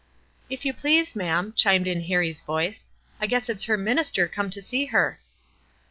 [0.49, 2.87] "If you please, ma'am," chimed in Harrie's voice,
[3.19, 5.19] "I guess it's her minister come to see her."